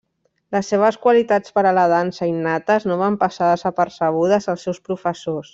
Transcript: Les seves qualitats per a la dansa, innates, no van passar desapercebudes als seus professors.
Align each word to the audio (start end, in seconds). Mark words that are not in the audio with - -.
Les 0.55 0.69
seves 0.71 0.95
qualitats 1.03 1.53
per 1.59 1.65
a 1.65 1.73
la 1.79 1.83
dansa, 1.93 2.31
innates, 2.33 2.89
no 2.93 2.99
van 3.05 3.21
passar 3.27 3.53
desapercebudes 3.53 4.53
als 4.55 4.69
seus 4.69 4.85
professors. 4.91 5.49